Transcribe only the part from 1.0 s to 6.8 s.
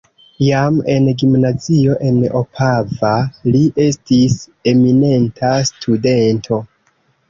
gimnazio en Opava li estis eminenta studento.